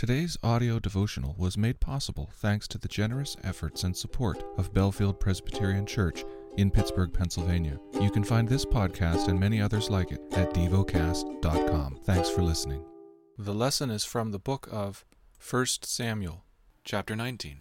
Today's 0.00 0.38
audio 0.42 0.78
devotional 0.78 1.34
was 1.36 1.58
made 1.58 1.78
possible 1.78 2.30
thanks 2.36 2.66
to 2.68 2.78
the 2.78 2.88
generous 2.88 3.36
efforts 3.44 3.84
and 3.84 3.94
support 3.94 4.42
of 4.56 4.72
Bellefield 4.72 5.20
Presbyterian 5.20 5.84
Church 5.84 6.24
in 6.56 6.70
Pittsburgh, 6.70 7.12
Pennsylvania. 7.12 7.78
You 8.00 8.10
can 8.10 8.24
find 8.24 8.48
this 8.48 8.64
podcast 8.64 9.28
and 9.28 9.38
many 9.38 9.60
others 9.60 9.90
like 9.90 10.10
it 10.10 10.22
at 10.32 10.54
devocast.com. 10.54 11.98
Thanks 12.04 12.30
for 12.30 12.40
listening. 12.40 12.82
The 13.36 13.52
lesson 13.52 13.90
is 13.90 14.02
from 14.06 14.30
the 14.30 14.38
book 14.38 14.66
of 14.72 15.04
1 15.50 15.66
Samuel, 15.82 16.44
chapter 16.82 17.14
19. 17.14 17.58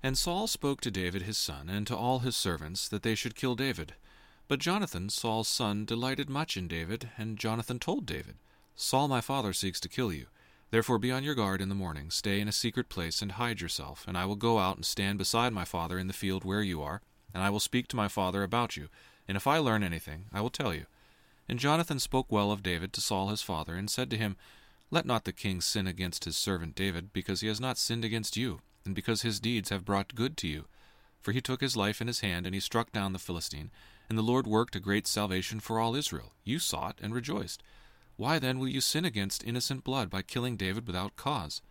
And 0.00 0.16
Saul 0.16 0.46
spoke 0.46 0.80
to 0.82 0.92
David 0.92 1.22
his 1.22 1.38
son 1.38 1.68
and 1.68 1.88
to 1.88 1.96
all 1.96 2.20
his 2.20 2.36
servants 2.36 2.88
that 2.88 3.02
they 3.02 3.16
should 3.16 3.34
kill 3.34 3.56
David. 3.56 3.94
But 4.46 4.60
Jonathan, 4.60 5.08
Saul's 5.08 5.48
son, 5.48 5.84
delighted 5.84 6.30
much 6.30 6.56
in 6.56 6.68
David, 6.68 7.10
and 7.18 7.36
Jonathan 7.36 7.80
told 7.80 8.06
David, 8.06 8.36
Saul 8.76 9.08
my 9.08 9.20
father 9.20 9.52
seeks 9.52 9.80
to 9.80 9.88
kill 9.88 10.12
you. 10.12 10.26
Therefore 10.70 10.98
be 10.98 11.10
on 11.10 11.24
your 11.24 11.34
guard 11.34 11.60
in 11.62 11.70
the 11.70 11.74
morning, 11.74 12.10
stay 12.10 12.40
in 12.40 12.48
a 12.48 12.52
secret 12.52 12.88
place, 12.88 13.22
and 13.22 13.32
hide 13.32 13.60
yourself, 13.60 14.04
and 14.06 14.18
I 14.18 14.26
will 14.26 14.36
go 14.36 14.58
out 14.58 14.76
and 14.76 14.84
stand 14.84 15.16
beside 15.16 15.52
my 15.52 15.64
father 15.64 15.98
in 15.98 16.08
the 16.08 16.12
field 16.12 16.44
where 16.44 16.62
you 16.62 16.82
are, 16.82 17.00
and 17.32 17.42
I 17.42 17.50
will 17.50 17.60
speak 17.60 17.88
to 17.88 17.96
my 17.96 18.08
father 18.08 18.42
about 18.42 18.76
you, 18.76 18.88
and 19.26 19.36
if 19.36 19.46
I 19.46 19.58
learn 19.58 19.82
anything, 19.82 20.26
I 20.32 20.40
will 20.42 20.50
tell 20.50 20.74
you. 20.74 20.84
And 21.48 21.58
Jonathan 21.58 21.98
spoke 21.98 22.30
well 22.30 22.52
of 22.52 22.62
David 22.62 22.92
to 22.92 23.00
Saul 23.00 23.28
his 23.28 23.40
father, 23.40 23.74
and 23.74 23.88
said 23.88 24.10
to 24.10 24.18
him, 24.18 24.36
Let 24.90 25.06
not 25.06 25.24
the 25.24 25.32
king 25.32 25.62
sin 25.62 25.86
against 25.86 26.26
his 26.26 26.36
servant 26.36 26.74
David, 26.74 27.12
because 27.14 27.40
he 27.40 27.48
has 27.48 27.60
not 27.60 27.78
sinned 27.78 28.04
against 28.04 28.36
you, 28.36 28.60
and 28.84 28.94
because 28.94 29.22
his 29.22 29.40
deeds 29.40 29.70
have 29.70 29.86
brought 29.86 30.14
good 30.14 30.36
to 30.38 30.48
you. 30.48 30.66
For 31.22 31.32
he 31.32 31.40
took 31.40 31.62
his 31.62 31.76
life 31.76 32.02
in 32.02 32.06
his 32.06 32.20
hand, 32.20 32.44
and 32.44 32.54
he 32.54 32.60
struck 32.60 32.92
down 32.92 33.14
the 33.14 33.18
Philistine, 33.18 33.70
and 34.08 34.18
the 34.18 34.22
Lord 34.22 34.46
worked 34.46 34.76
a 34.76 34.80
great 34.80 35.06
salvation 35.06 35.60
for 35.60 35.80
all 35.80 35.94
Israel. 35.94 36.34
You 36.44 36.58
saw 36.58 36.90
it 36.90 36.96
and 37.02 37.14
rejoiced. 37.14 37.62
Why 38.18 38.40
then 38.40 38.58
will 38.58 38.66
you 38.66 38.80
sin 38.80 39.04
against 39.04 39.44
innocent 39.44 39.84
blood 39.84 40.10
by 40.10 40.22
killing 40.22 40.56
David 40.56 40.88
without 40.88 41.14
cause? 41.14 41.62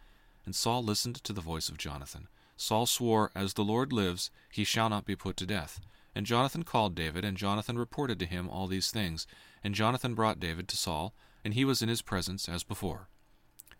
And 0.45 0.55
Saul 0.55 0.81
listened 0.81 1.21
to 1.25 1.33
the 1.33 1.41
voice 1.41 1.67
of 1.67 1.77
Jonathan. 1.77 2.29
Saul 2.55 2.85
swore, 2.85 3.31
As 3.35 3.53
the 3.53 3.65
Lord 3.65 3.91
lives, 3.91 4.31
he 4.49 4.63
shall 4.63 4.87
not 4.87 5.03
be 5.03 5.13
put 5.13 5.35
to 5.37 5.45
death. 5.45 5.81
And 6.15 6.25
Jonathan 6.25 6.63
called 6.63 6.95
David, 6.95 7.25
and 7.25 7.35
Jonathan 7.35 7.77
reported 7.77 8.17
to 8.19 8.25
him 8.25 8.47
all 8.47 8.67
these 8.67 8.91
things. 8.91 9.27
And 9.61 9.75
Jonathan 9.75 10.15
brought 10.15 10.39
David 10.39 10.69
to 10.69 10.77
Saul, 10.77 11.13
and 11.43 11.53
he 11.53 11.65
was 11.65 11.81
in 11.81 11.89
his 11.89 12.01
presence 12.01 12.47
as 12.47 12.63
before. 12.63 13.09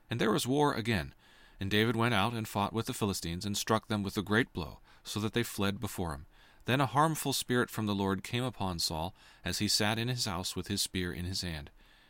And 0.09 0.19
there 0.19 0.31
was 0.31 0.45
war 0.45 0.73
again. 0.73 1.13
And 1.61 1.71
David 1.71 1.95
went 1.95 2.15
out 2.15 2.33
and 2.33 2.45
fought 2.49 2.73
with 2.73 2.87
the 2.87 2.93
Philistines, 2.93 3.45
and 3.45 3.55
struck 3.55 3.87
them 3.87 4.03
with 4.03 4.17
a 4.17 4.21
great 4.21 4.51
blow, 4.51 4.79
so 5.05 5.21
that 5.21 5.31
they 5.31 5.41
fled 5.41 5.79
before 5.79 6.11
him. 6.11 6.25
Then 6.65 6.81
a 6.81 6.85
harmful 6.85 7.31
spirit 7.31 7.69
from 7.69 7.85
the 7.85 7.95
Lord 7.95 8.25
came 8.25 8.43
upon 8.43 8.79
Saul, 8.79 9.15
as 9.45 9.59
he 9.59 9.69
sat 9.69 9.97
in 9.97 10.09
his 10.09 10.25
house 10.25 10.53
with 10.53 10.67
his 10.67 10.81
spear 10.81 11.13
in 11.13 11.23
his 11.23 11.43
hand 11.43 11.69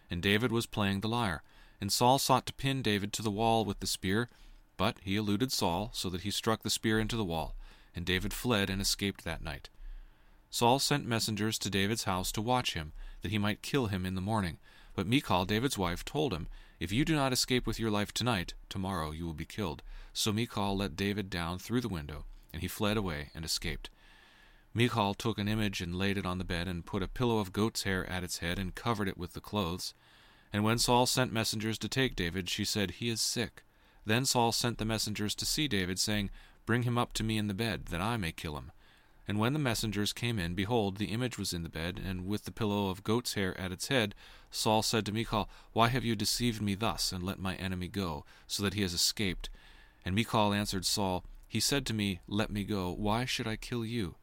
and 0.10 0.22
David 0.22 0.52
was 0.52 0.66
playing 0.66 1.02
the 1.02 1.08
lyre. 1.08 1.44
And 1.80 1.92
Saul 1.92 2.18
sought 2.18 2.46
to 2.48 2.54
pin 2.54 2.82
David 2.82 3.14
to 3.14 3.22
the 3.22 3.32
wall 3.32 3.64
with 3.64 3.80
the 3.80 3.88
spear, 3.88 4.30
but 4.78 4.98
he 5.02 5.16
eluded 5.16 5.52
Saul, 5.52 5.92
so 5.94 6.10
that 6.10 6.22
he 6.22 6.32
struck 6.32 6.64
the 6.64 6.70
spear 6.70 7.00
into 7.00 7.16
the 7.16 7.26
wall, 7.26 7.56
and 7.96 8.06
David 8.06 8.34
fled 8.34 8.70
and 8.70 8.82
escaped 8.82 9.24
that 9.24 9.44
night. 9.44 9.70
Saul 10.50 10.80
sent 10.80 11.06
messengers 11.06 11.60
to 11.60 11.70
David's 11.70 12.06
house 12.06 12.32
to 12.32 12.42
watch 12.42 12.74
him, 12.74 12.94
that 13.22 13.32
he 13.32 13.38
might 13.38 13.62
kill 13.62 13.88
him 13.88 14.06
in 14.06 14.16
the 14.16 14.22
morning. 14.22 14.58
But 14.96 15.08
Michal, 15.08 15.46
David's 15.46 15.78
wife, 15.78 16.04
told 16.06 16.34
him, 16.34 16.48
If 16.80 16.92
you 16.92 17.06
do 17.06 17.16
not 17.16 17.34
escape 17.34 17.68
with 17.68 17.80
your 17.80 17.92
life 17.92 18.14
tonight, 18.14 18.54
tomorrow 18.70 19.12
you 19.12 19.26
will 19.26 19.34
be 19.34 19.46
killed. 19.46 19.84
So 20.14 20.32
Michal 20.32 20.78
let 20.78 20.96
David 20.96 21.30
down 21.30 21.60
through 21.60 21.82
the 21.82 21.90
window, 21.90 22.26
and 22.54 22.62
he 22.62 22.68
fled 22.68 22.98
away 22.98 23.30
and 23.36 23.46
escaped. 23.46 23.90
Michal 24.74 25.14
took 25.14 25.38
an 25.38 25.48
image 25.48 25.82
and 25.82 25.96
laid 25.96 26.18
it 26.18 26.26
on 26.26 26.38
the 26.38 26.44
bed, 26.44 26.68
and 26.68 26.86
put 26.86 27.04
a 27.04 27.08
pillow 27.08 27.40
of 27.40 27.54
goat's 27.54 27.84
hair 27.84 28.08
at 28.10 28.24
its 28.24 28.40
head, 28.40 28.60
and 28.60 28.76
covered 28.76 29.08
it 29.08 29.18
with 29.18 29.34
the 29.34 29.42
clothes. 29.42 29.94
And 30.54 30.64
when 30.64 30.78
Saul 30.78 31.06
sent 31.06 31.34
messengers 31.34 31.78
to 31.80 31.90
take 31.90 32.16
David, 32.16 32.50
she 32.50 32.64
said, 32.64 32.92
He 32.92 33.10
is 33.10 33.22
sick. 33.22 33.64
Then 34.06 34.26
Saul 34.26 34.52
sent 34.52 34.78
the 34.78 34.86
messengers 34.86 35.36
to 35.36 35.46
see 35.46 35.68
David, 35.68 36.00
saying, 36.00 36.30
Bring 36.66 36.84
him 36.84 36.98
up 36.98 37.14
to 37.14 37.24
me 37.24 37.38
in 37.38 37.48
the 37.48 37.54
bed, 37.54 37.88
that 37.88 38.02
I 38.02 38.18
may 38.18 38.32
kill 38.32 38.58
him. 38.58 38.72
And 39.28 39.40
when 39.40 39.52
the 39.52 39.60
messengers 39.60 40.14
came 40.14 40.40
in, 40.40 40.54
behold, 40.54 40.98
the 40.98 41.08
image 41.08 41.38
was 41.38 41.52
in 41.52 41.64
the 41.64 41.70
bed, 41.70 42.00
and 42.04 42.26
with 42.26 42.46
the 42.46 42.52
pillow 42.52 42.90
of 42.90 43.04
goat's 43.04 43.34
hair 43.34 43.60
at 43.60 43.74
its 43.74 43.90
head. 43.90 44.16
Saul 44.52 44.82
said 44.82 45.06
to 45.06 45.12
Michal, 45.12 45.50
Why 45.74 45.90
have 45.90 46.06
you 46.06 46.16
deceived 46.16 46.62
me 46.62 46.76
thus, 46.76 47.12
and 47.12 47.24
let 47.24 47.40
my 47.40 47.56
enemy 47.56 47.90
go, 47.90 48.24
so 48.48 48.64
that 48.64 48.74
he 48.74 48.84
has 48.84 48.94
escaped? 48.94 49.50
And 50.06 50.16
Michal 50.16 50.54
answered 50.54 50.86
Saul, 50.86 51.26
He 51.48 51.60
said 51.60 51.86
to 51.88 51.94
me, 51.94 52.22
Let 52.28 52.50
me 52.50 52.64
go. 52.64 52.94
Why 52.94 53.26
should 53.26 53.48
I 53.48 53.58
kill 53.58 53.84
you? 53.84 54.16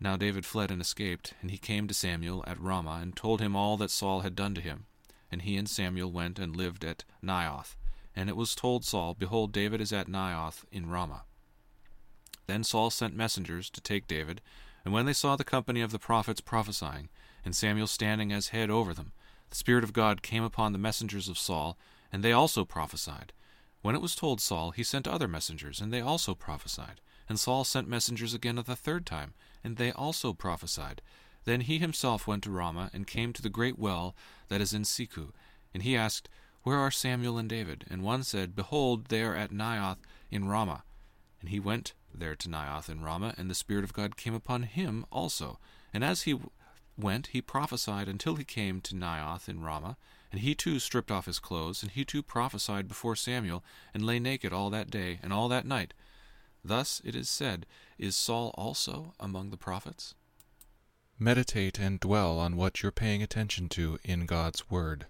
Now 0.00 0.16
David 0.16 0.46
fled 0.46 0.70
and 0.70 0.80
escaped, 0.80 1.34
and 1.42 1.50
he 1.50 1.58
came 1.58 1.86
to 1.86 1.94
Samuel 1.94 2.42
at 2.46 2.60
Ramah, 2.60 3.00
and 3.02 3.14
told 3.14 3.40
him 3.40 3.54
all 3.54 3.76
that 3.76 3.90
Saul 3.90 4.20
had 4.20 4.34
done 4.34 4.54
to 4.54 4.60
him. 4.60 4.86
And 5.30 5.42
he 5.42 5.56
and 5.56 5.68
Samuel 5.68 6.10
went 6.10 6.38
and 6.38 6.56
lived 6.56 6.84
at 6.84 7.04
Naioth. 7.22 7.76
And 8.16 8.28
it 8.28 8.36
was 8.36 8.54
told 8.54 8.84
Saul, 8.84 9.14
Behold, 9.14 9.52
David 9.52 9.80
is 9.80 9.92
at 9.92 10.08
Naioth 10.08 10.64
in 10.72 10.88
Ramah. 10.88 11.24
Then 12.46 12.64
Saul 12.64 12.90
sent 12.90 13.14
messengers 13.14 13.70
to 13.70 13.80
take 13.80 14.08
David, 14.08 14.40
and 14.84 14.94
when 14.94 15.06
they 15.06 15.12
saw 15.12 15.36
the 15.36 15.44
company 15.44 15.82
of 15.82 15.92
the 15.92 15.98
prophets 15.98 16.40
prophesying, 16.40 17.10
and 17.44 17.54
Samuel 17.54 17.86
standing 17.86 18.32
as 18.32 18.48
head 18.48 18.70
over 18.70 18.94
them, 18.94 19.12
the 19.50 19.56
Spirit 19.56 19.84
of 19.84 19.92
God 19.92 20.22
came 20.22 20.42
upon 20.42 20.72
the 20.72 20.78
messengers 20.78 21.28
of 21.28 21.38
Saul, 21.38 21.76
and 22.10 22.24
they 22.24 22.32
also 22.32 22.64
prophesied. 22.64 23.32
When 23.82 23.94
it 23.94 24.02
was 24.02 24.14
told 24.14 24.40
Saul, 24.40 24.72
he 24.72 24.82
sent 24.82 25.08
other 25.08 25.28
messengers, 25.28 25.80
and 25.80 25.92
they 25.92 26.00
also 26.00 26.34
prophesied. 26.34 27.00
And 27.28 27.38
Saul 27.38 27.64
sent 27.64 27.88
messengers 27.88 28.34
again 28.34 28.58
a 28.58 28.62
the 28.62 28.76
third 28.76 29.06
time, 29.06 29.34
and 29.64 29.76
they 29.76 29.92
also 29.92 30.32
prophesied. 30.32 31.00
Then 31.44 31.62
he 31.62 31.78
himself 31.78 32.26
went 32.26 32.44
to 32.44 32.50
Ramah, 32.50 32.90
and 32.92 33.06
came 33.06 33.32
to 33.32 33.42
the 33.42 33.48
great 33.48 33.78
well 33.78 34.14
that 34.48 34.60
is 34.60 34.74
in 34.74 34.82
Sechu. 34.82 35.32
And 35.72 35.82
he 35.82 35.96
asked, 35.96 36.28
Where 36.62 36.76
are 36.76 36.90
Samuel 36.90 37.38
and 37.38 37.48
David? 37.48 37.86
And 37.88 38.02
one 38.02 38.22
said, 38.22 38.54
Behold, 38.54 39.06
they 39.06 39.22
are 39.22 39.34
at 39.36 39.50
Naioth 39.50 39.98
in 40.30 40.48
Ramah. 40.48 40.84
And 41.40 41.48
he 41.48 41.60
went 41.60 41.94
there 42.14 42.36
to 42.36 42.48
Naioth 42.48 42.90
in 42.90 43.02
Ramah, 43.02 43.34
and 43.38 43.48
the 43.48 43.54
Spirit 43.54 43.84
of 43.84 43.94
God 43.94 44.16
came 44.16 44.34
upon 44.34 44.64
him 44.64 45.06
also. 45.10 45.58
And 45.94 46.04
as 46.04 46.22
he 46.22 46.38
went, 46.96 47.28
he 47.28 47.40
prophesied 47.40 48.08
until 48.08 48.36
he 48.36 48.44
came 48.44 48.80
to 48.82 48.94
Naioth 48.94 49.48
in 49.48 49.62
Ramah. 49.62 49.96
And 50.32 50.40
he 50.40 50.54
too 50.54 50.78
stripped 50.78 51.10
off 51.10 51.26
his 51.26 51.40
clothes, 51.40 51.82
and 51.82 51.90
he 51.90 52.04
too 52.04 52.22
prophesied 52.22 52.86
before 52.86 53.16
Samuel, 53.16 53.64
and 53.92 54.06
lay 54.06 54.20
naked 54.20 54.52
all 54.52 54.70
that 54.70 54.90
day 54.90 55.18
and 55.22 55.32
all 55.32 55.48
that 55.48 55.66
night. 55.66 55.92
Thus 56.64 57.00
it 57.04 57.16
is 57.16 57.28
said, 57.28 57.66
Is 57.98 58.14
Saul 58.14 58.54
also 58.56 59.14
among 59.18 59.50
the 59.50 59.56
prophets? 59.56 60.14
Meditate 61.18 61.78
and 61.78 61.98
dwell 61.98 62.38
on 62.38 62.56
what 62.56 62.82
you're 62.82 62.92
paying 62.92 63.22
attention 63.22 63.68
to 63.70 63.98
in 64.04 64.24
God's 64.24 64.70
Word. 64.70 65.06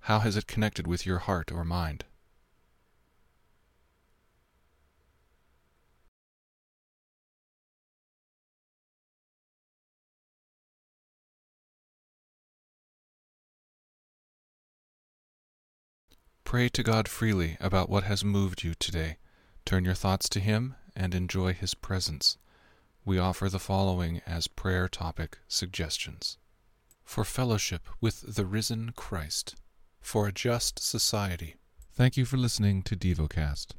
How 0.00 0.18
has 0.18 0.36
it 0.36 0.46
connected 0.46 0.86
with 0.86 1.06
your 1.06 1.18
heart 1.18 1.52
or 1.52 1.64
mind? 1.64 2.04
Pray 16.50 16.68
to 16.70 16.82
God 16.82 17.06
freely 17.06 17.56
about 17.60 17.88
what 17.88 18.02
has 18.02 18.24
moved 18.24 18.64
you 18.64 18.74
today. 18.74 19.18
Turn 19.64 19.84
your 19.84 19.94
thoughts 19.94 20.28
to 20.30 20.40
Him 20.40 20.74
and 20.96 21.14
enjoy 21.14 21.52
His 21.52 21.74
presence. 21.74 22.38
We 23.04 23.20
offer 23.20 23.48
the 23.48 23.60
following 23.60 24.20
as 24.26 24.48
prayer 24.48 24.88
topic 24.88 25.38
suggestions 25.46 26.38
for 27.04 27.24
fellowship 27.24 27.86
with 28.00 28.34
the 28.34 28.44
risen 28.44 28.90
Christ, 28.96 29.54
for 30.00 30.26
a 30.26 30.32
just 30.32 30.80
society. 30.80 31.54
Thank 31.94 32.16
you 32.16 32.24
for 32.24 32.36
listening 32.36 32.82
to 32.82 32.96
DevoCast. 32.96 33.74